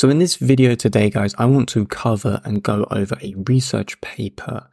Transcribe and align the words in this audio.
So 0.00 0.08
in 0.08 0.18
this 0.18 0.36
video 0.36 0.74
today, 0.74 1.10
guys, 1.10 1.34
I 1.36 1.44
want 1.44 1.68
to 1.68 1.84
cover 1.84 2.40
and 2.42 2.62
go 2.62 2.86
over 2.90 3.18
a 3.20 3.34
research 3.46 4.00
paper 4.00 4.66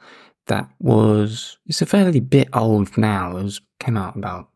that 0.46 0.70
was, 0.80 1.58
it's 1.66 1.82
a 1.82 1.86
fairly 1.86 2.22
bit 2.22 2.48
old 2.54 2.98
now. 2.98 3.36
It 3.36 3.44
was, 3.44 3.60
came 3.78 3.98
out 3.98 4.16
about 4.16 4.48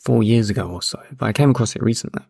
four 0.00 0.24
years 0.24 0.50
ago 0.50 0.68
or 0.68 0.82
so, 0.82 1.00
but 1.12 1.26
I 1.26 1.32
came 1.32 1.50
across 1.50 1.76
it 1.76 1.82
recently. 1.84 2.24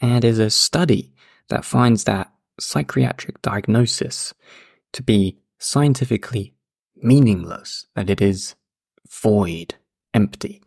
And 0.00 0.24
is 0.24 0.38
a 0.38 0.48
study 0.48 1.12
that 1.50 1.66
finds 1.66 2.04
that 2.04 2.32
psychiatric 2.58 3.42
diagnosis 3.42 4.32
to 4.94 5.02
be 5.02 5.36
scientifically 5.58 6.54
meaningless, 7.02 7.86
that 7.96 8.08
it 8.08 8.22
is 8.22 8.54
void, 9.10 9.74
empty. 10.14 10.62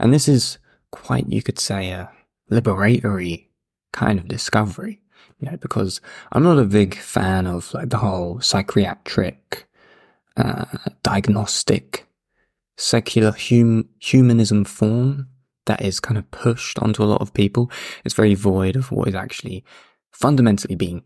And 0.00 0.12
this 0.12 0.26
is 0.26 0.58
quite, 0.90 1.28
you 1.28 1.44
could 1.44 1.60
say, 1.60 1.90
a 1.90 2.10
liberatory 2.50 3.46
kind 3.92 4.18
of 4.18 4.26
discovery, 4.26 5.01
you 5.38 5.50
know, 5.50 5.56
because 5.56 6.00
I'm 6.32 6.42
not 6.42 6.58
a 6.58 6.64
big 6.64 6.96
fan 6.96 7.46
of 7.46 7.72
like 7.74 7.90
the 7.90 7.98
whole 7.98 8.40
psychiatric, 8.40 9.66
uh, 10.36 10.64
diagnostic, 11.02 12.06
secular 12.76 13.32
hum- 13.32 13.88
humanism 13.98 14.64
form 14.64 15.28
that 15.66 15.82
is 15.82 16.00
kind 16.00 16.18
of 16.18 16.30
pushed 16.30 16.78
onto 16.78 17.02
a 17.02 17.06
lot 17.06 17.20
of 17.20 17.34
people. 17.34 17.70
It's 18.04 18.14
very 18.14 18.34
void 18.34 18.76
of 18.76 18.90
what 18.90 19.08
is 19.08 19.14
actually 19.14 19.64
fundamentally 20.10 20.74
being 20.74 21.04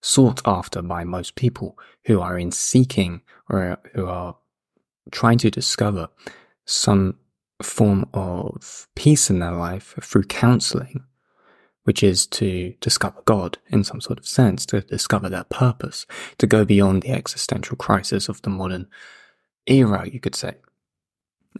sought 0.00 0.40
after 0.44 0.82
by 0.82 1.04
most 1.04 1.34
people 1.36 1.78
who 2.06 2.20
are 2.20 2.38
in 2.38 2.50
seeking 2.50 3.22
or 3.48 3.78
who 3.94 4.06
are 4.06 4.36
trying 5.10 5.38
to 5.38 5.50
discover 5.50 6.08
some 6.64 7.16
form 7.62 8.08
of 8.12 8.88
peace 8.94 9.30
in 9.30 9.38
their 9.38 9.52
life 9.52 9.94
through 10.00 10.24
counseling, 10.24 11.04
which 11.84 12.02
is 12.02 12.26
to 12.26 12.74
discover 12.80 13.22
God 13.24 13.58
in 13.68 13.84
some 13.84 14.00
sort 14.00 14.18
of 14.18 14.26
sense, 14.26 14.64
to 14.66 14.80
discover 14.82 15.28
their 15.28 15.44
purpose, 15.44 16.06
to 16.38 16.46
go 16.46 16.64
beyond 16.64 17.02
the 17.02 17.10
existential 17.10 17.76
crisis 17.76 18.28
of 18.28 18.40
the 18.42 18.50
modern 18.50 18.88
era, 19.66 20.08
you 20.08 20.20
could 20.20 20.34
say. 20.34 20.54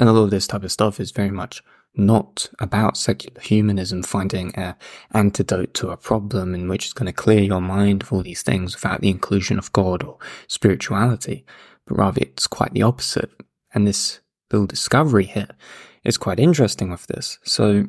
And 0.01 0.09
a 0.09 0.13
lot 0.13 0.25
of 0.25 0.31
this 0.31 0.47
type 0.47 0.65
of 0.65 0.73
stuff 0.73 1.01
is 1.01 1.11
very 1.11 1.31
much 1.31 1.63
not 1.95 2.49
about 2.59 2.97
secular 2.97 3.41
humanism 3.41 4.03
finding 4.03 4.55
an 4.55 4.75
antidote 5.13 5.75
to 5.75 5.91
a 5.91 5.97
problem 5.97 6.55
in 6.55 6.69
which 6.69 6.87
it's 6.87 6.95
going 6.95 7.07
to 7.07 7.13
clear 7.13 7.41
your 7.41 7.61
mind 7.61 8.03
of 8.03 8.13
all 8.13 8.23
these 8.23 8.43
things 8.43 8.75
without 8.75 9.03
the 9.03 9.11
inclusion 9.11 9.59
of 9.59 9.73
God 9.73 10.03
or 10.03 10.19
spirituality, 10.47 11.45
but 11.87 11.99
rather 11.99 12.21
it's 12.23 12.47
quite 12.47 12.73
the 12.73 12.83
opposite. 12.83 13.31
And 13.75 13.87
this 13.87 14.21
little 14.51 14.67
discovery 14.67 15.25
here 15.25 15.49
is 16.05 16.17
quite 16.17 16.41
interesting 16.41 16.91
with 16.91 17.07
this. 17.07 17.39
So, 17.45 17.87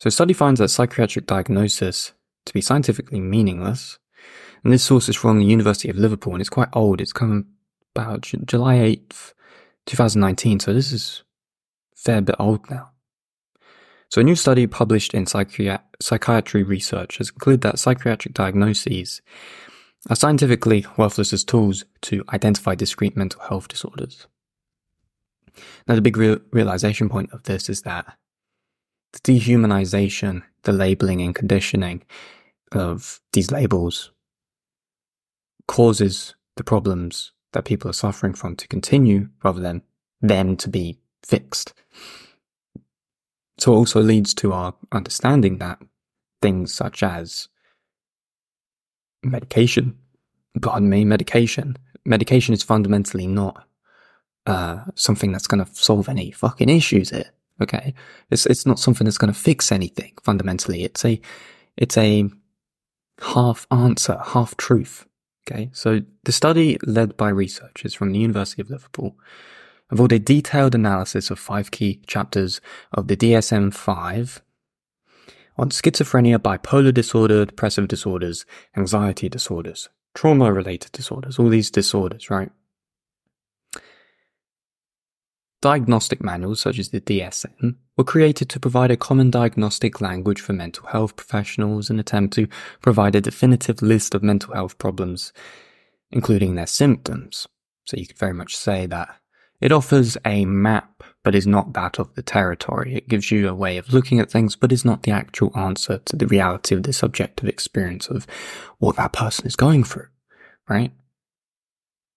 so 0.00 0.08
study 0.08 0.32
finds 0.32 0.58
that 0.60 0.68
psychiatric 0.68 1.26
diagnosis 1.26 2.12
to 2.46 2.54
be 2.54 2.62
scientifically 2.62 3.20
meaningless. 3.20 3.98
And 4.64 4.72
this 4.72 4.82
source 4.82 5.08
is 5.10 5.16
from 5.16 5.38
the 5.38 5.44
University 5.44 5.90
of 5.90 5.96
Liverpool 5.96 6.32
and 6.32 6.40
it's 6.40 6.48
quite 6.48 6.68
old. 6.72 7.00
It's 7.00 7.12
come 7.12 7.46
about 7.94 8.22
July 8.22 8.76
8th, 8.76 9.34
2019. 9.86 10.60
So 10.60 10.72
this 10.72 10.90
is 10.90 11.22
fair 11.94 12.22
bit 12.22 12.36
old 12.38 12.70
now. 12.70 12.90
So 14.08 14.22
a 14.22 14.24
new 14.24 14.36
study 14.36 14.66
published 14.66 15.12
in 15.12 15.26
Psychiat- 15.26 15.82
Psychiatry 16.00 16.62
Research 16.62 17.18
has 17.18 17.30
concluded 17.30 17.60
that 17.60 17.78
psychiatric 17.78 18.34
diagnoses 18.34 19.20
are 20.08 20.16
scientifically 20.16 20.86
worthless 20.96 21.32
as 21.32 21.44
tools 21.44 21.84
to 22.02 22.24
identify 22.32 22.74
discrete 22.74 23.16
mental 23.16 23.42
health 23.42 23.68
disorders. 23.68 24.26
Now, 25.86 25.94
the 25.94 26.00
big 26.00 26.16
real- 26.16 26.40
realization 26.52 27.10
point 27.10 27.30
of 27.32 27.42
this 27.42 27.68
is 27.68 27.82
that 27.82 28.16
the 29.12 29.20
dehumanization, 29.20 30.42
the 30.62 30.72
labeling 30.72 31.20
and 31.22 31.34
conditioning 31.34 32.02
of 32.72 33.20
these 33.32 33.50
labels 33.50 34.12
causes 35.66 36.34
the 36.56 36.64
problems 36.64 37.32
that 37.52 37.64
people 37.64 37.90
are 37.90 37.94
suffering 37.94 38.34
from 38.34 38.56
to 38.56 38.68
continue 38.68 39.28
rather 39.42 39.60
than 39.60 39.82
them 40.20 40.56
to 40.56 40.68
be 40.68 40.98
fixed. 41.24 41.72
So 43.58 43.72
it 43.72 43.76
also 43.76 44.00
leads 44.00 44.32
to 44.34 44.52
our 44.52 44.74
understanding 44.92 45.58
that 45.58 45.80
things 46.40 46.72
such 46.72 47.02
as 47.02 47.48
medication, 49.22 49.98
pardon 50.60 50.88
me, 50.88 51.04
medication, 51.04 51.76
medication 52.04 52.54
is 52.54 52.62
fundamentally 52.62 53.26
not 53.26 53.66
uh, 54.46 54.84
something 54.94 55.32
that's 55.32 55.46
going 55.46 55.64
to 55.64 55.74
solve 55.74 56.08
any 56.08 56.30
fucking 56.30 56.68
issues 56.68 57.10
here. 57.10 57.30
Okay, 57.60 57.94
it's 58.30 58.46
it's 58.46 58.66
not 58.66 58.78
something 58.78 59.04
that's 59.04 59.18
going 59.18 59.32
to 59.32 59.38
fix 59.38 59.70
anything 59.70 60.12
fundamentally. 60.22 60.84
It's 60.84 61.04
a 61.04 61.20
it's 61.76 61.96
a 61.96 62.28
half 63.20 63.66
answer, 63.70 64.18
half 64.24 64.56
truth. 64.56 65.06
Okay, 65.50 65.70
so 65.72 66.00
the 66.24 66.32
study 66.32 66.78
led 66.84 67.16
by 67.16 67.28
researchers 67.28 67.94
from 67.94 68.12
the 68.12 68.18
University 68.18 68.62
of 68.62 68.70
Liverpool 68.70 69.16
involved 69.90 70.12
a 70.12 70.18
detailed 70.18 70.74
analysis 70.74 71.30
of 71.30 71.38
five 71.38 71.70
key 71.70 72.00
chapters 72.06 72.60
of 72.92 73.08
the 73.08 73.16
DSM-5 73.16 74.40
on 75.56 75.70
schizophrenia, 75.70 76.38
bipolar 76.38 76.94
disorder, 76.94 77.44
depressive 77.44 77.88
disorders, 77.88 78.46
anxiety 78.76 79.28
disorders, 79.28 79.88
trauma-related 80.14 80.92
disorders, 80.92 81.38
all 81.38 81.48
these 81.48 81.70
disorders, 81.70 82.30
right? 82.30 82.50
Diagnostic 85.62 86.22
manuals, 86.22 86.60
such 86.60 86.78
as 86.78 86.88
the 86.88 87.02
DSM, 87.02 87.76
were 87.96 88.04
created 88.04 88.48
to 88.48 88.60
provide 88.60 88.90
a 88.90 88.96
common 88.96 89.30
diagnostic 89.30 90.00
language 90.00 90.40
for 90.40 90.54
mental 90.54 90.86
health 90.86 91.16
professionals 91.16 91.90
and 91.90 92.00
attempt 92.00 92.34
to 92.34 92.48
provide 92.80 93.14
a 93.14 93.20
definitive 93.20 93.82
list 93.82 94.14
of 94.14 94.22
mental 94.22 94.54
health 94.54 94.78
problems, 94.78 95.34
including 96.10 96.54
their 96.54 96.66
symptoms. 96.66 97.46
So 97.84 97.98
you 97.98 98.06
could 98.06 98.18
very 98.18 98.32
much 98.32 98.56
say 98.56 98.86
that 98.86 99.16
it 99.60 99.72
offers 99.72 100.16
a 100.24 100.46
map, 100.46 101.02
but 101.22 101.34
is 101.34 101.46
not 101.46 101.74
that 101.74 101.98
of 101.98 102.14
the 102.14 102.22
territory. 102.22 102.94
It 102.94 103.08
gives 103.08 103.30
you 103.30 103.46
a 103.46 103.54
way 103.54 103.76
of 103.76 103.92
looking 103.92 104.18
at 104.18 104.30
things, 104.30 104.56
but 104.56 104.72
is 104.72 104.86
not 104.86 105.02
the 105.02 105.10
actual 105.10 105.52
answer 105.54 105.98
to 105.98 106.16
the 106.16 106.26
reality 106.26 106.74
of 106.74 106.84
the 106.84 106.94
subjective 106.94 107.46
experience 107.48 108.08
of 108.08 108.26
what 108.78 108.96
that 108.96 109.12
person 109.12 109.46
is 109.46 109.56
going 109.56 109.84
through, 109.84 110.08
right? 110.68 110.92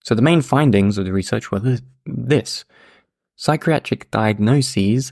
So 0.05 0.15
the 0.15 0.21
main 0.21 0.41
findings 0.41 0.97
of 0.97 1.03
the 1.03 1.11
research 1.11 1.51
were 1.51 1.79
this. 2.05 2.63
Psychiatric 3.35 4.11
diagnoses 4.11 5.11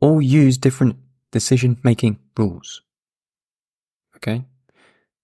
all 0.00 0.20
use 0.20 0.58
different 0.58 0.96
decision 1.30 1.78
making 1.82 2.18
rules. 2.36 2.82
Okay? 4.16 4.44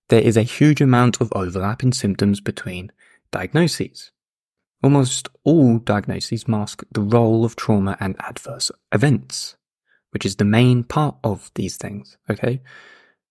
There 0.09 0.23
is 0.23 0.37
a 0.37 0.43
huge 0.43 0.81
amount 0.81 1.21
of 1.21 1.33
overlap 1.35 1.83
in 1.83 1.93
symptoms 1.93 2.41
between 2.41 2.91
diagnoses. 3.31 4.11
Almost 4.83 5.29
all 5.45 5.79
diagnoses 5.79 6.49
mask 6.49 6.83
the 6.93 7.01
role 7.01 7.45
of 7.45 7.57
trauma 7.57 7.97
and 8.01 8.17
adverse 8.21 8.71
events, 8.93 9.57
which 10.11 10.25
is 10.25 10.37
the 10.37 10.45
main 10.45 10.85
part 10.85 11.17
of 11.23 11.51
these 11.57 11.77
things, 11.77 12.17
okay? 12.31 12.63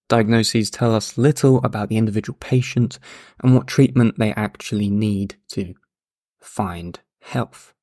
Diagnoses 0.09 0.69
tell 0.69 0.93
us 0.93 1.17
little 1.17 1.57
about 1.63 1.89
the 1.89 1.97
individual 1.97 2.37
patient 2.39 2.99
and 3.41 3.55
what 3.55 3.67
treatment 3.67 4.19
they 4.19 4.33
actually 4.33 4.89
need 4.89 5.35
to 5.49 5.73
find 6.39 6.99
health. 7.21 7.73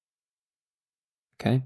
Okay? 1.41 1.63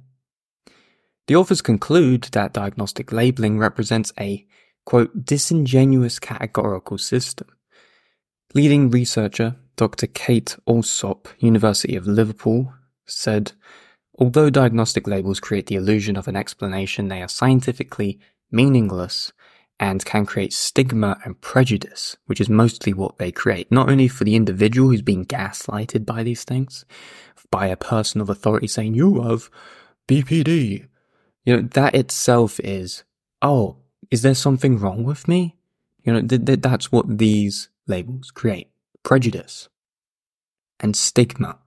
The 1.27 1.37
authors 1.37 1.61
conclude 1.61 2.25
that 2.33 2.55
diagnostic 2.55 3.13
labeling 3.13 3.59
represents 3.59 4.13
a, 4.19 4.47
quote, 4.87 5.25
disingenuous 5.25 6.19
categorical 6.19 6.99
system. 6.99 7.49
Leading 8.55 8.91
researcher 8.91 9.57
Dr. 9.77 10.07
Kate 10.07 10.57
Allsopp, 10.67 11.27
University 11.39 11.95
of 11.97 12.07
Liverpool, 12.07 12.73
said, 13.07 13.53
Although 14.19 14.51
diagnostic 14.51 15.07
labels 15.07 15.39
create 15.39 15.67
the 15.67 15.77
illusion 15.77 16.17
of 16.17 16.27
an 16.27 16.35
explanation, 16.35 17.09
they 17.09 17.23
are 17.23 17.29
scientifically 17.29 18.19
meaningless 18.51 19.33
and 19.79 20.05
can 20.05 20.27
create 20.27 20.53
stigma 20.53 21.19
and 21.25 21.41
prejudice, 21.41 22.17
which 22.27 22.41
is 22.41 22.49
mostly 22.49 22.93
what 22.93 23.19
they 23.19 23.31
create, 23.31 23.71
not 23.71 23.89
only 23.89 24.09
for 24.09 24.25
the 24.25 24.35
individual 24.35 24.91
who's 24.91 25.03
being 25.03 25.25
gaslighted 25.25 26.05
by 26.05 26.25
these 26.25 26.43
things, 26.43 26.85
by 27.51 27.67
a 27.67 27.77
person 27.77 28.21
of 28.21 28.29
authority 28.29 28.67
saying, 28.67 28.95
you 28.95 29.23
have 29.23 29.51
BPD. 30.07 30.87
You 31.45 31.57
know, 31.57 31.63
that 31.63 31.95
itself 31.95 32.61
is, 32.61 33.05
oh, 33.43 33.77
is 34.11 34.23
there 34.23 34.35
something 34.35 34.79
wrong 34.79 35.05
with 35.05 35.29
me? 35.29 35.57
You 36.05 36.13
know, 36.13 36.23
th- 36.23 36.45
th- 36.45 36.61
that's 36.61 36.93
what 36.93 37.19
these 37.19 37.69
labels 37.87 38.31
create 38.31 38.69
prejudice, 39.09 39.71
and 40.81 40.95
stigma. 40.95 41.59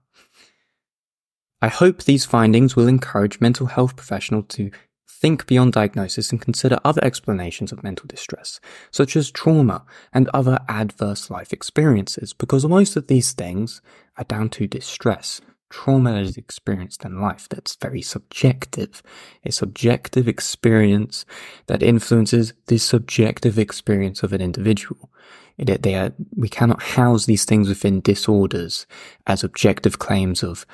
I 1.60 1.66
hope 1.68 2.04
these 2.04 2.24
findings 2.24 2.76
will 2.76 2.86
encourage 2.86 3.40
mental 3.40 3.66
health 3.66 3.96
professionals 3.96 4.46
to 4.50 4.70
think 5.08 5.46
beyond 5.46 5.72
diagnosis 5.72 6.30
and 6.30 6.40
consider 6.40 6.78
other 6.84 7.02
explanations 7.04 7.72
of 7.72 7.82
mental 7.82 8.06
distress, 8.06 8.60
such 8.90 9.16
as 9.16 9.30
trauma 9.30 9.84
and 10.12 10.28
other 10.28 10.60
adverse 10.68 11.30
life 11.30 11.52
experiences, 11.52 12.32
because 12.32 12.64
most 12.64 12.94
of 12.96 13.06
these 13.06 13.32
things 13.32 13.82
are 14.16 14.24
down 14.24 14.48
to 14.50 14.66
distress. 14.66 15.40
Trauma 15.72 16.16
is 16.20 16.36
experienced 16.36 17.04
in 17.04 17.20
life 17.20 17.48
that's 17.48 17.76
very 17.76 18.02
subjective. 18.02 19.02
A 19.44 19.50
subjective 19.50 20.28
experience 20.28 21.24
that 21.66 21.82
influences 21.82 22.52
the 22.66 22.78
subjective 22.78 23.58
experience 23.58 24.22
of 24.22 24.32
an 24.32 24.42
individual. 24.42 25.10
It, 25.56 25.82
they 25.82 25.94
are, 25.94 26.12
we 26.36 26.48
cannot 26.48 26.82
house 26.82 27.24
these 27.24 27.46
things 27.46 27.68
within 27.68 28.00
disorders 28.02 28.86
as 29.26 29.42
objective 29.42 29.98
claims 29.98 30.42
of 30.42 30.66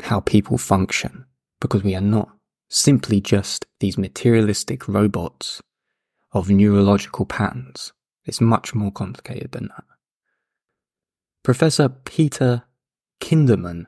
how 0.00 0.20
people 0.20 0.58
function 0.58 1.26
because 1.60 1.82
we 1.82 1.94
are 1.94 2.00
not 2.00 2.30
simply 2.68 3.20
just 3.20 3.66
these 3.80 3.98
materialistic 3.98 4.88
robots 4.88 5.62
of 6.32 6.48
neurological 6.48 7.26
patterns. 7.26 7.92
It's 8.24 8.40
much 8.40 8.74
more 8.74 8.90
complicated 8.90 9.52
than 9.52 9.68
that. 9.68 9.84
Professor 11.42 11.88
Peter 11.88 12.64
Kinderman, 13.20 13.86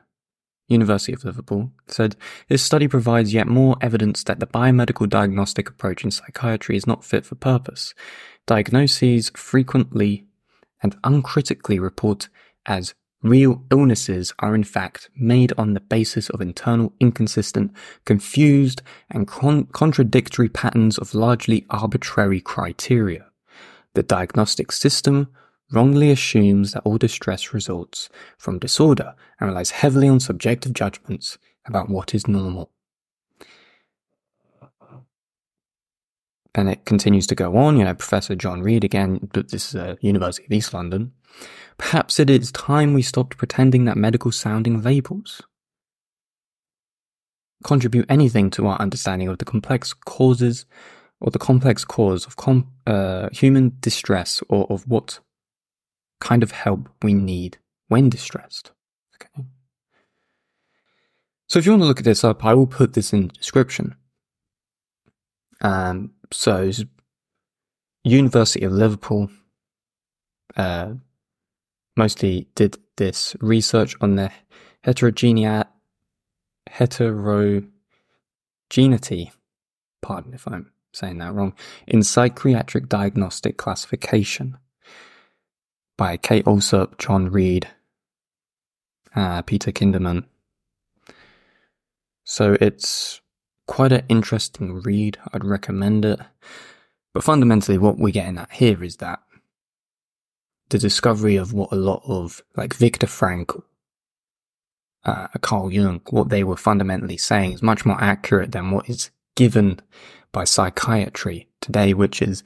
University 0.69 1.13
of 1.13 1.25
Liverpool, 1.25 1.71
said 1.87 2.15
this 2.47 2.63
study 2.63 2.87
provides 2.87 3.33
yet 3.33 3.47
more 3.47 3.75
evidence 3.81 4.23
that 4.23 4.39
the 4.39 4.47
biomedical 4.47 5.09
diagnostic 5.09 5.69
approach 5.69 6.03
in 6.03 6.11
psychiatry 6.11 6.77
is 6.77 6.87
not 6.87 7.03
fit 7.03 7.25
for 7.25 7.35
purpose. 7.35 7.93
Diagnoses 8.47 9.31
frequently 9.35 10.25
and 10.81 10.95
uncritically 11.03 11.79
report 11.79 12.29
as 12.65 12.93
real 13.21 13.63
illnesses 13.69 14.33
are 14.39 14.55
in 14.55 14.63
fact 14.63 15.09
made 15.15 15.51
on 15.57 15.73
the 15.73 15.81
basis 15.81 16.29
of 16.29 16.41
internal 16.41 16.93
inconsistent, 16.99 17.71
confused, 18.05 18.81
and 19.09 19.27
con- 19.27 19.65
contradictory 19.65 20.49
patterns 20.49 20.97
of 20.97 21.13
largely 21.13 21.65
arbitrary 21.69 22.39
criteria. 22.39 23.25
The 23.95 24.03
diagnostic 24.03 24.71
system 24.71 25.27
wrongly 25.71 26.11
assumes 26.11 26.73
that 26.73 26.83
all 26.83 26.97
distress 26.97 27.53
results 27.53 28.09
from 28.37 28.59
disorder 28.59 29.15
and 29.39 29.49
relies 29.49 29.71
heavily 29.71 30.07
on 30.07 30.19
subjective 30.19 30.73
judgments 30.73 31.37
about 31.65 31.89
what 31.89 32.15
is 32.15 32.27
normal. 32.27 32.71
And 36.55 36.67
it 36.67 36.85
continues 36.85 37.27
to 37.27 37.35
go 37.35 37.55
on, 37.57 37.77
you 37.77 37.83
know, 37.83 37.93
Professor 37.93 38.35
John 38.35 38.63
Read, 38.63 38.83
again, 38.83 39.29
this 39.33 39.69
is 39.69 39.75
a 39.75 39.97
University 40.01 40.45
of 40.45 40.51
East 40.51 40.73
London. 40.73 41.13
Perhaps 41.77 42.19
it 42.19 42.29
is 42.29 42.51
time 42.51 42.93
we 42.93 43.01
stopped 43.01 43.37
pretending 43.37 43.85
that 43.85 43.97
medical 43.97 44.31
sounding 44.31 44.81
labels 44.81 45.41
contribute 47.63 48.05
anything 48.09 48.49
to 48.49 48.67
our 48.67 48.79
understanding 48.81 49.27
of 49.27 49.37
the 49.37 49.45
complex 49.45 49.93
causes 49.93 50.65
or 51.21 51.29
the 51.31 51.39
complex 51.39 51.85
cause 51.85 52.25
of 52.25 52.35
com- 52.35 52.71
uh, 52.87 53.29
human 53.31 53.77
distress 53.79 54.41
or 54.49 54.65
of 54.71 54.87
what 54.87 55.19
kind 56.19 56.43
of 56.43 56.51
help 56.51 56.89
we 57.01 57.13
need 57.13 57.57
when 57.87 58.09
distressed. 58.09 58.71
Okay. 59.15 59.45
So 61.47 61.59
if 61.59 61.65
you 61.65 61.71
want 61.71 61.83
to 61.83 61.87
look 61.87 61.99
at 61.99 62.05
this 62.05 62.23
up, 62.23 62.45
I 62.45 62.53
will 62.53 62.67
put 62.67 62.93
this 62.93 63.11
in 63.11 63.27
the 63.27 63.33
description. 63.33 63.95
Um, 65.61 66.11
so 66.31 66.71
University 68.03 68.65
of 68.65 68.71
Liverpool 68.71 69.29
uh, 70.55 70.93
mostly 71.97 72.47
did 72.55 72.77
this 72.97 73.35
research 73.41 73.95
on 74.01 74.15
the 74.15 74.31
heterogeneity, 74.83 75.69
heterogeneity, 76.69 77.71
pardon 80.01 80.33
if 80.33 80.47
I'm 80.47 80.71
saying 80.93 81.17
that 81.17 81.33
wrong, 81.33 81.53
in 81.87 82.03
psychiatric 82.03 82.87
diagnostic 82.87 83.57
classification 83.57 84.57
by 85.99 86.15
Kate 86.15 86.45
Allsopp, 86.45 86.97
John 86.97 87.29
Read, 87.29 87.67
uh, 89.13 89.41
Peter 89.41 89.69
Kinderman. 89.69 90.23
So 92.23 92.55
it's 92.61 93.19
quite 93.67 93.91
an 93.91 94.05
interesting 94.07 94.81
read. 94.81 95.17
I'd 95.33 95.43
recommend 95.43 96.05
it. 96.05 96.21
But 97.13 97.25
fundamentally, 97.25 97.77
what 97.77 97.97
we're 97.97 98.13
getting 98.13 98.37
at 98.37 98.49
here 98.49 98.81
is 98.81 98.95
that 98.97 99.19
the 100.69 100.77
discovery 100.77 101.35
of 101.35 101.51
what 101.51 101.73
a 101.73 101.75
lot 101.75 102.01
of, 102.05 102.43
like 102.55 102.73
Viktor 102.73 103.07
Frankl, 103.07 103.63
uh, 105.03 105.27
Carl 105.41 105.69
Jung, 105.69 105.99
what 106.11 106.29
they 106.29 106.45
were 106.45 106.55
fundamentally 106.55 107.17
saying 107.17 107.51
is 107.51 107.61
much 107.61 107.85
more 107.85 108.01
accurate 108.01 108.53
than 108.53 108.71
what 108.71 108.89
is 108.89 109.09
given 109.35 109.81
by 110.31 110.45
psychiatry 110.45 111.49
today, 111.59 111.93
which 111.93 112.21
is 112.21 112.41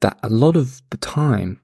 that 0.00 0.18
a 0.24 0.28
lot 0.28 0.56
of 0.56 0.82
the 0.90 0.96
time 0.96 1.60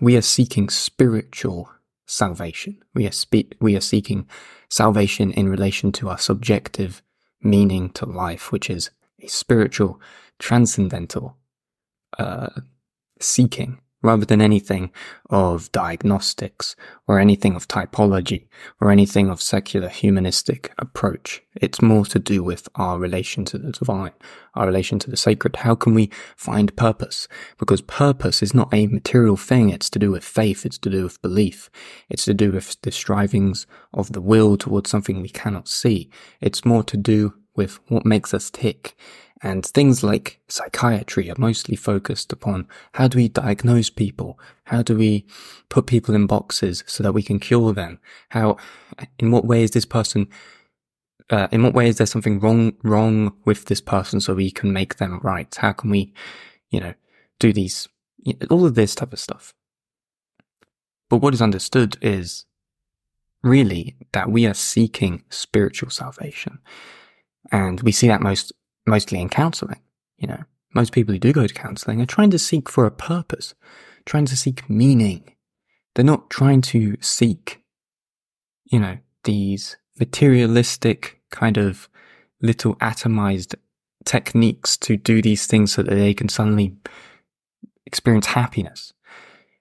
we 0.00 0.16
are 0.16 0.22
seeking 0.22 0.68
spiritual 0.68 1.70
salvation. 2.06 2.82
We 2.94 3.06
are 3.06 3.12
spe- 3.12 3.54
we 3.60 3.76
are 3.76 3.80
seeking 3.80 4.26
salvation 4.68 5.32
in 5.32 5.48
relation 5.48 5.92
to 5.92 6.08
our 6.08 6.18
subjective 6.18 7.02
meaning 7.42 7.90
to 7.90 8.06
life, 8.06 8.50
which 8.52 8.68
is 8.70 8.90
a 9.22 9.26
spiritual, 9.28 10.00
transcendental 10.38 11.36
uh, 12.18 12.48
seeking 13.20 13.80
rather 14.02 14.24
than 14.24 14.40
anything 14.40 14.90
of 15.28 15.70
diagnostics 15.72 16.76
or 17.06 17.18
anything 17.18 17.54
of 17.56 17.66
typology 17.66 18.46
or 18.80 18.90
anything 18.90 19.28
of 19.28 19.42
secular 19.42 19.88
humanistic 19.88 20.72
approach. 20.78 21.42
It's 21.56 21.82
more 21.82 22.04
to 22.06 22.18
do 22.18 22.42
with 22.42 22.68
our 22.76 22.98
relation 22.98 23.44
to 23.46 23.58
the 23.58 23.72
divine, 23.72 24.12
our 24.54 24.66
relation 24.66 24.98
to 25.00 25.10
the 25.10 25.16
sacred. 25.16 25.56
How 25.56 25.74
can 25.74 25.94
we 25.94 26.10
find 26.36 26.76
purpose? 26.76 27.26
Because 27.58 27.80
purpose 27.82 28.42
is 28.42 28.54
not 28.54 28.72
a 28.72 28.86
material 28.86 29.36
thing. 29.36 29.70
It's 29.70 29.90
to 29.90 29.98
do 29.98 30.12
with 30.12 30.24
faith. 30.24 30.64
It's 30.64 30.78
to 30.78 30.90
do 30.90 31.02
with 31.04 31.20
belief. 31.20 31.70
It's 32.08 32.24
to 32.26 32.34
do 32.34 32.52
with 32.52 32.80
the 32.82 32.92
strivings 32.92 33.66
of 33.92 34.12
the 34.12 34.20
will 34.20 34.56
towards 34.56 34.90
something 34.90 35.20
we 35.20 35.28
cannot 35.28 35.68
see. 35.68 36.10
It's 36.40 36.64
more 36.64 36.84
to 36.84 36.96
do 36.96 37.34
with 37.56 37.80
what 37.88 38.06
makes 38.06 38.32
us 38.32 38.50
tick. 38.50 38.96
And 39.40 39.64
things 39.64 40.02
like 40.02 40.40
psychiatry 40.48 41.30
are 41.30 41.38
mostly 41.38 41.76
focused 41.76 42.32
upon 42.32 42.66
how 42.94 43.06
do 43.06 43.18
we 43.18 43.28
diagnose 43.28 43.88
people? 43.88 44.38
How 44.64 44.82
do 44.82 44.96
we 44.96 45.26
put 45.68 45.86
people 45.86 46.14
in 46.14 46.26
boxes 46.26 46.82
so 46.86 47.02
that 47.04 47.12
we 47.12 47.22
can 47.22 47.38
cure 47.38 47.72
them? 47.72 48.00
How, 48.30 48.56
in 49.18 49.30
what 49.30 49.44
way 49.44 49.62
is 49.62 49.70
this 49.70 49.84
person, 49.84 50.28
uh, 51.30 51.46
in 51.52 51.62
what 51.62 51.74
way 51.74 51.88
is 51.88 51.98
there 51.98 52.06
something 52.06 52.40
wrong, 52.40 52.72
wrong 52.82 53.32
with 53.44 53.66
this 53.66 53.80
person 53.80 54.20
so 54.20 54.34
we 54.34 54.50
can 54.50 54.72
make 54.72 54.96
them 54.96 55.20
right? 55.22 55.54
How 55.54 55.72
can 55.72 55.90
we, 55.90 56.12
you 56.70 56.80
know, 56.80 56.94
do 57.38 57.52
these, 57.52 57.88
all 58.50 58.66
of 58.66 58.74
this 58.74 58.94
type 58.94 59.12
of 59.12 59.20
stuff. 59.20 59.54
But 61.08 61.18
what 61.18 61.34
is 61.34 61.42
understood 61.42 61.96
is 62.02 62.44
really 63.42 63.96
that 64.12 64.30
we 64.30 64.46
are 64.46 64.54
seeking 64.54 65.22
spiritual 65.30 65.90
salvation. 65.90 66.58
And 67.50 67.80
we 67.80 67.92
see 67.92 68.08
that 68.08 68.20
most 68.20 68.52
mostly 68.88 69.20
in 69.20 69.28
counseling. 69.28 69.80
You 70.18 70.28
know, 70.28 70.42
most 70.74 70.92
people 70.92 71.12
who 71.12 71.18
do 71.18 71.32
go 71.32 71.46
to 71.46 71.54
counseling 71.54 72.00
are 72.00 72.06
trying 72.06 72.30
to 72.30 72.38
seek 72.38 72.68
for 72.68 72.86
a 72.86 72.90
purpose, 72.90 73.54
trying 74.04 74.26
to 74.26 74.36
seek 74.36 74.68
meaning. 74.68 75.34
They're 75.94 76.04
not 76.04 76.30
trying 76.30 76.62
to 76.62 76.96
seek, 77.00 77.60
you 78.64 78.78
know, 78.78 78.98
these 79.24 79.76
materialistic 79.98 81.20
kind 81.30 81.56
of 81.56 81.88
little 82.40 82.76
atomized 82.76 83.54
techniques 84.04 84.76
to 84.78 84.96
do 84.96 85.20
these 85.20 85.46
things 85.46 85.72
so 85.72 85.82
that 85.82 85.94
they 85.94 86.14
can 86.14 86.28
suddenly 86.28 86.76
experience 87.84 88.26
happiness. 88.26 88.92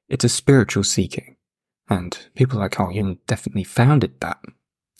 It's 0.09 0.23
a 0.23 0.29
spiritual 0.29 0.83
seeking. 0.83 1.35
And 1.89 2.17
people 2.35 2.59
like 2.59 2.73
oh, 2.73 2.77
Carl 2.77 2.91
Jung 2.91 3.17
definitely 3.27 3.63
founded 3.63 4.19
that. 4.19 4.39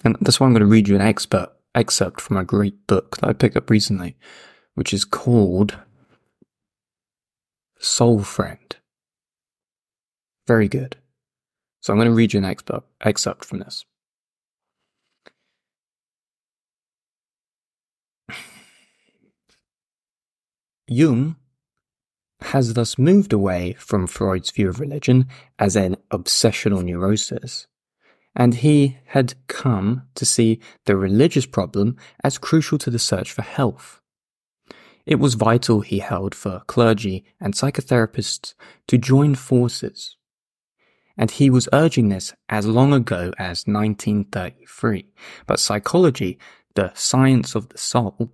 And 0.04 0.16
that's 0.22 0.40
why 0.40 0.48
I'm 0.48 0.54
going 0.54 0.62
to 0.62 0.66
read 0.66 0.88
you 0.88 0.96
an 0.96 1.02
expert 1.02 1.50
excerpt 1.78 2.20
from 2.20 2.38
a 2.38 2.44
great 2.44 2.88
book 2.88 3.18
that 3.18 3.30
I 3.30 3.34
picked 3.34 3.56
up 3.56 3.70
recently, 3.70 4.18
which 4.74 4.94
is 4.94 5.06
called 5.06 5.78
Soul 7.80 8.24
Friend. 8.24 8.76
Very 10.48 10.68
good. 10.68 10.98
So 11.82 11.94
I'm 11.94 12.00
going 12.00 12.10
to 12.10 12.16
read 12.16 12.34
you 12.34 12.40
an 12.40 12.46
excerpt, 13.02 13.46
from 13.46 13.60
this. 13.60 13.86
Jung 20.88 21.36
has 22.42 22.74
thus 22.74 22.98
moved 22.98 23.34
away 23.34 23.74
from 23.74 24.08
Freud's 24.08 24.50
view 24.52 24.70
of 24.70 24.80
religion 24.80 25.28
as 25.60 25.76
an 25.76 25.98
obsessional 26.12 26.84
neurosis 26.84 27.68
and 28.40 28.54
he 28.54 29.00
had 29.08 29.34
come 29.48 30.04
to 30.14 30.24
see 30.24 30.60
the 30.86 30.96
religious 30.96 31.48
problem 31.48 31.98
as 32.24 32.38
crucial 32.38 32.78
to 32.78 32.92
the 32.92 33.00
search 33.00 33.32
for 33.32 33.42
health. 33.42 34.00
It 35.08 35.16
was 35.16 35.34
vital, 35.34 35.82
he 35.82 36.00
held, 36.00 36.36
for 36.36 36.62
clergy 36.68 37.26
and 37.42 37.56
psychotherapists 37.56 38.54
to 38.88 38.98
join 39.00 39.34
forces. 39.34 40.18
And 41.18 41.32
he 41.32 41.50
was 41.50 41.68
urging 41.74 42.10
this 42.10 42.36
as 42.48 42.68
long 42.68 42.94
ago 42.94 43.34
as 43.40 43.66
1933. 43.66 45.08
But 45.48 45.60
psychology, 45.60 46.38
the 46.76 46.92
science 46.94 47.56
of 47.56 47.70
the 47.70 47.80
soul, 47.80 48.34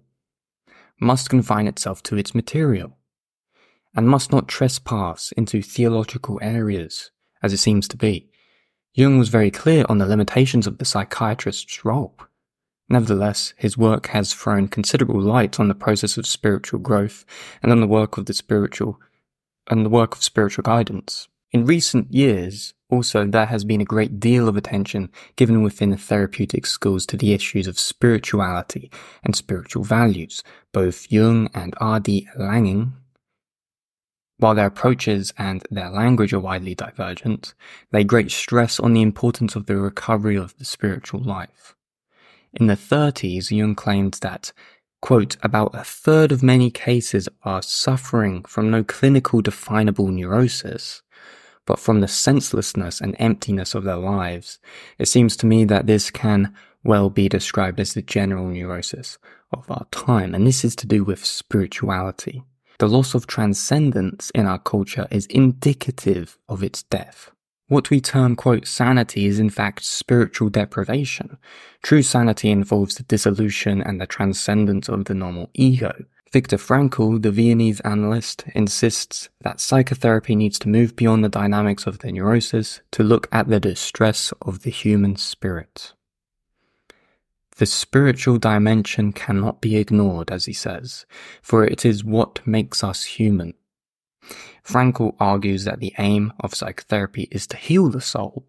must 0.99 1.29
confine 1.29 1.65
itself 1.65 2.03
to 2.03 2.17
its 2.17 2.35
material 2.35 2.97
and 3.95 4.09
must 4.09 4.33
not 4.33 4.49
trespass 4.49 5.31
into 5.37 5.61
theological 5.61 6.39
areas, 6.41 7.11
as 7.41 7.53
it 7.53 7.57
seems 7.57 7.87
to 7.87 7.95
be 7.95 8.32
Jung 8.95 9.17
was 9.17 9.29
very 9.29 9.49
clear 9.49 9.85
on 9.89 9.97
the 9.97 10.05
limitations 10.05 10.67
of 10.67 10.77
the 10.77 10.85
psychiatrist's 10.85 11.83
role. 11.83 12.15
Nevertheless, 12.89 13.53
his 13.57 13.77
work 13.77 14.07
has 14.07 14.33
thrown 14.33 14.67
considerable 14.67 15.19
light 15.19 15.59
on 15.59 15.67
the 15.67 15.73
process 15.73 16.15
of 16.17 16.27
spiritual 16.27 16.79
growth 16.79 17.25
and 17.63 17.71
on 17.71 17.79
the 17.79 17.87
work 17.87 18.17
of 18.17 18.27
the 18.27 18.33
spiritual 18.33 18.99
and 19.67 19.83
the 19.83 19.89
work 19.89 20.15
of 20.15 20.23
spiritual 20.23 20.61
guidance. 20.61 21.27
In 21.51 21.65
recent 21.65 22.13
years, 22.13 22.73
also, 22.89 23.25
there 23.25 23.47
has 23.47 23.63
been 23.63 23.81
a 23.81 23.85
great 23.85 24.19
deal 24.19 24.47
of 24.47 24.55
attention 24.55 25.09
given 25.35 25.63
within 25.63 25.89
the 25.89 25.97
therapeutic 25.97 26.67
schools 26.67 27.07
to 27.07 27.17
the 27.17 27.33
issues 27.33 27.65
of 27.65 27.79
spirituality 27.79 28.91
and 29.23 29.35
spiritual 29.35 29.83
values. 29.83 30.43
Both 30.71 31.11
Jung 31.11 31.49
and 31.55 31.73
R.D. 31.77 32.27
Laing, 32.37 32.93
while 34.37 34.55
their 34.55 34.67
approaches 34.67 35.33
and 35.37 35.63
their 35.69 35.89
language 35.89 36.33
are 36.33 36.39
widely 36.39 36.75
divergent, 36.75 37.53
they 37.91 38.03
great 38.03 38.31
stress 38.31 38.79
on 38.79 38.93
the 38.93 39.01
importance 39.01 39.55
of 39.55 39.65
the 39.67 39.77
recovery 39.77 40.35
of 40.35 40.57
the 40.57 40.65
spiritual 40.65 41.21
life. 41.21 41.75
In 42.53 42.67
the 42.67 42.75
30s, 42.75 43.51
Jung 43.51 43.75
claimed 43.75 44.15
that 44.21 44.51
quote, 45.03 45.35
about 45.43 45.75
a 45.75 45.83
third 45.83 46.31
of 46.31 46.41
many 46.41 46.71
cases 46.71 47.27
are 47.43 47.61
suffering 47.61 48.41
from 48.45 48.71
no 48.71 48.85
clinical 48.85 49.41
definable 49.41 50.07
neurosis, 50.07 51.01
but 51.65 51.77
from 51.77 51.99
the 51.99 52.07
senselessness 52.07 53.01
and 53.01 53.13
emptiness 53.19 53.75
of 53.75 53.83
their 53.83 53.97
lives. 53.97 54.59
It 54.97 55.09
seems 55.09 55.35
to 55.37 55.45
me 55.45 55.65
that 55.65 55.87
this 55.87 56.09
can 56.09 56.55
well 56.85 57.09
be 57.09 57.27
described 57.27 57.81
as 57.81 57.93
the 57.93 58.01
general 58.01 58.47
neurosis 58.47 59.17
of 59.51 59.69
our 59.69 59.85
time, 59.91 60.33
and 60.33 60.47
this 60.47 60.63
is 60.63 60.73
to 60.77 60.87
do 60.87 61.03
with 61.03 61.25
spirituality. 61.25 62.41
The 62.83 62.89
loss 62.89 63.15
of 63.15 63.27
transcendence 63.27 64.29
in 64.35 64.45
our 64.45 64.59
culture 64.59 65.07
is 65.09 65.25
indicative 65.27 66.37
of 66.49 66.61
its 66.61 66.83
death. 66.83 67.31
What 67.69 67.89
we 67.89 68.01
term, 68.01 68.35
quote, 68.35 68.67
sanity 68.67 69.25
is 69.25 69.39
in 69.39 69.49
fact 69.49 69.85
spiritual 69.85 70.49
deprivation. 70.49 71.37
True 71.81 72.01
sanity 72.01 72.51
involves 72.51 72.95
the 72.95 73.03
dissolution 73.03 73.81
and 73.81 74.01
the 74.01 74.05
transcendence 74.05 74.89
of 74.89 75.05
the 75.05 75.13
normal 75.13 75.49
ego. 75.53 75.93
Viktor 76.33 76.57
Frankl, 76.57 77.21
the 77.21 77.31
Viennese 77.31 77.79
analyst, 77.85 78.43
insists 78.53 79.29
that 79.39 79.61
psychotherapy 79.61 80.35
needs 80.35 80.59
to 80.59 80.67
move 80.67 80.97
beyond 80.97 81.23
the 81.23 81.29
dynamics 81.29 81.87
of 81.87 81.99
the 81.99 82.11
neurosis 82.11 82.81
to 82.91 83.01
look 83.01 83.29
at 83.31 83.47
the 83.47 83.61
distress 83.61 84.33
of 84.41 84.63
the 84.63 84.71
human 84.71 85.15
spirit. 85.15 85.93
The 87.63 87.67
spiritual 87.67 88.39
dimension 88.39 89.13
cannot 89.13 89.61
be 89.61 89.77
ignored, 89.77 90.31
as 90.31 90.43
he 90.43 90.51
says, 90.51 91.05
for 91.41 91.63
it 91.63 91.85
is 91.85 92.03
what 92.03 92.45
makes 92.45 92.83
us 92.83 93.05
human. 93.05 93.53
Frankl 94.65 95.15
argues 95.17 95.63
that 95.63 95.79
the 95.79 95.93
aim 95.97 96.33
of 96.41 96.53
psychotherapy 96.53 97.29
is 97.31 97.47
to 97.47 97.55
heal 97.55 97.87
the 97.87 98.01
soul, 98.01 98.45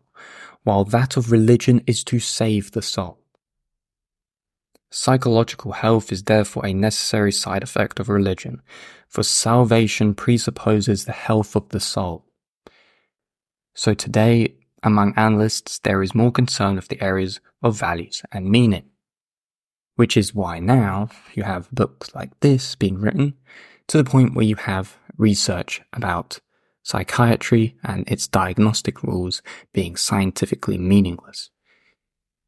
while 0.64 0.84
that 0.86 1.16
of 1.16 1.30
religion 1.30 1.80
is 1.86 2.02
to 2.02 2.18
save 2.18 2.72
the 2.72 2.82
soul. 2.82 3.20
Psychological 4.90 5.70
health 5.70 6.10
is 6.10 6.24
therefore 6.24 6.66
a 6.66 6.74
necessary 6.74 7.30
side 7.30 7.62
effect 7.62 8.00
of 8.00 8.08
religion, 8.08 8.62
for 9.06 9.22
salvation 9.22 10.16
presupposes 10.16 11.04
the 11.04 11.12
health 11.12 11.54
of 11.54 11.68
the 11.68 11.78
soul. 11.78 12.24
So 13.74 13.94
today, 13.94 14.56
among 14.82 15.14
analysts, 15.14 15.78
there 15.78 16.02
is 16.02 16.16
more 16.16 16.32
concern 16.32 16.78
of 16.78 16.88
the 16.88 17.00
areas 17.00 17.38
of 17.62 17.78
values 17.78 18.20
and 18.32 18.50
meaning. 18.50 18.90
Which 19.96 20.16
is 20.16 20.34
why 20.34 20.58
now 20.58 21.08
you 21.34 21.44
have 21.44 21.70
books 21.70 22.14
like 22.14 22.38
this 22.40 22.74
being 22.74 23.00
written 23.00 23.34
to 23.88 23.96
the 23.96 24.08
point 24.08 24.34
where 24.34 24.44
you 24.44 24.56
have 24.56 24.98
research 25.16 25.82
about 25.92 26.40
psychiatry 26.82 27.76
and 27.82 28.08
its 28.08 28.26
diagnostic 28.26 29.02
rules 29.02 29.42
being 29.72 29.96
scientifically 29.96 30.78
meaningless. 30.78 31.50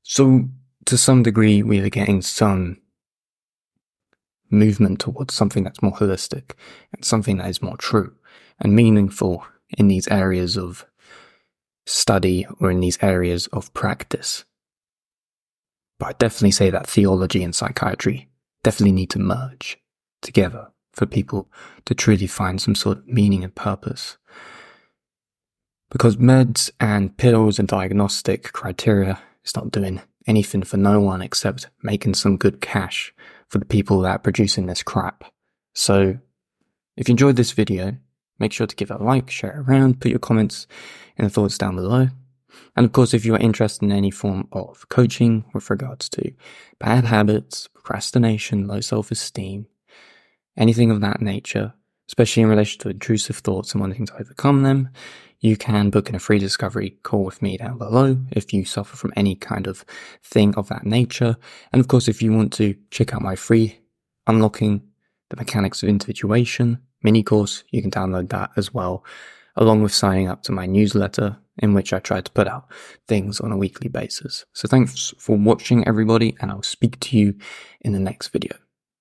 So 0.02 0.48
to 0.86 0.98
some 0.98 1.22
degree, 1.22 1.62
we 1.62 1.80
are 1.80 1.88
getting 1.88 2.22
some 2.22 2.78
movement 4.50 5.00
towards 5.00 5.34
something 5.34 5.64
that's 5.64 5.82
more 5.82 5.92
holistic 5.92 6.52
and 6.92 7.04
something 7.04 7.38
that 7.38 7.48
is 7.48 7.62
more 7.62 7.76
true 7.76 8.14
and 8.60 8.74
meaningful 8.74 9.44
in 9.76 9.88
these 9.88 10.08
areas 10.08 10.56
of 10.56 10.86
study 11.86 12.46
or 12.60 12.70
in 12.70 12.80
these 12.80 12.98
areas 13.02 13.46
of 13.48 13.72
practice. 13.74 14.44
But 15.98 16.06
I 16.06 16.12
definitely 16.12 16.50
say 16.52 16.70
that 16.70 16.86
theology 16.86 17.42
and 17.42 17.54
psychiatry 17.54 18.28
definitely 18.62 18.92
need 18.92 19.10
to 19.10 19.18
merge 19.18 19.78
together 20.22 20.68
for 20.92 21.06
people 21.06 21.48
to 21.84 21.94
truly 21.94 22.26
find 22.26 22.60
some 22.60 22.74
sort 22.74 22.98
of 22.98 23.06
meaning 23.06 23.44
and 23.44 23.54
purpose. 23.54 24.16
Because 25.90 26.16
meds 26.16 26.70
and 26.80 27.16
pills 27.16 27.58
and 27.58 27.68
diagnostic 27.68 28.52
criteria 28.52 29.20
is 29.44 29.54
not 29.54 29.70
doing 29.70 30.00
anything 30.26 30.62
for 30.62 30.76
no 30.76 31.00
one 31.00 31.22
except 31.22 31.68
making 31.82 32.14
some 32.14 32.36
good 32.36 32.60
cash 32.60 33.14
for 33.48 33.58
the 33.58 33.64
people 33.64 34.00
that 34.00 34.10
are 34.10 34.18
producing 34.18 34.66
this 34.66 34.82
crap. 34.82 35.24
So, 35.74 36.18
if 36.96 37.08
you 37.08 37.12
enjoyed 37.12 37.36
this 37.36 37.52
video, 37.52 37.96
make 38.38 38.52
sure 38.52 38.66
to 38.66 38.76
give 38.76 38.90
it 38.90 39.00
a 39.00 39.04
like, 39.04 39.30
share 39.30 39.50
it 39.52 39.70
around, 39.70 40.00
put 40.00 40.10
your 40.10 40.18
comments 40.18 40.66
and 41.16 41.32
thoughts 41.32 41.58
down 41.58 41.76
below. 41.76 42.08
And 42.76 42.86
of 42.86 42.92
course, 42.92 43.14
if 43.14 43.24
you 43.24 43.34
are 43.34 43.40
interested 43.40 43.84
in 43.84 43.92
any 43.92 44.10
form 44.10 44.48
of 44.52 44.88
coaching 44.88 45.44
with 45.52 45.70
regards 45.70 46.08
to 46.10 46.32
bad 46.78 47.04
habits, 47.04 47.68
procrastination, 47.68 48.66
low 48.66 48.80
self-esteem, 48.80 49.66
anything 50.56 50.90
of 50.90 51.00
that 51.00 51.20
nature, 51.20 51.74
especially 52.08 52.42
in 52.42 52.48
relation 52.48 52.80
to 52.80 52.88
intrusive 52.88 53.36
thoughts 53.36 53.72
and 53.72 53.80
wanting 53.80 54.06
to 54.06 54.20
overcome 54.20 54.62
them, 54.62 54.90
you 55.40 55.56
can 55.56 55.90
book 55.90 56.08
in 56.08 56.14
a 56.14 56.20
free 56.20 56.38
discovery 56.38 56.90
call 57.02 57.24
with 57.24 57.42
me 57.42 57.56
down 57.56 57.78
below 57.78 58.16
if 58.30 58.52
you 58.52 58.64
suffer 58.64 58.96
from 58.96 59.12
any 59.16 59.34
kind 59.34 59.66
of 59.66 59.84
thing 60.22 60.54
of 60.54 60.68
that 60.68 60.86
nature. 60.86 61.36
And 61.72 61.80
of 61.80 61.88
course, 61.88 62.08
if 62.08 62.22
you 62.22 62.32
want 62.32 62.52
to 62.54 62.74
check 62.90 63.12
out 63.12 63.22
my 63.22 63.36
free 63.36 63.80
unlocking 64.26 64.82
the 65.28 65.36
mechanics 65.36 65.82
of 65.82 65.88
individuation 65.88 66.80
mini 67.02 67.22
course, 67.22 67.64
you 67.70 67.82
can 67.82 67.90
download 67.90 68.30
that 68.30 68.50
as 68.56 68.72
well, 68.72 69.04
along 69.56 69.82
with 69.82 69.94
signing 69.94 70.28
up 70.28 70.42
to 70.42 70.52
my 70.52 70.66
newsletter 70.66 71.36
in 71.58 71.74
which 71.74 71.92
I 71.92 71.98
try 71.98 72.20
to 72.20 72.32
put 72.32 72.48
out 72.48 72.66
things 73.06 73.40
on 73.40 73.52
a 73.52 73.56
weekly 73.56 73.88
basis. 73.88 74.44
So 74.52 74.68
thanks 74.68 75.14
for 75.18 75.36
watching 75.36 75.86
everybody 75.86 76.36
and 76.40 76.50
I'll 76.50 76.62
speak 76.62 77.00
to 77.00 77.18
you 77.18 77.34
in 77.80 77.92
the 77.92 78.00
next 78.00 78.28
video. 78.28 78.65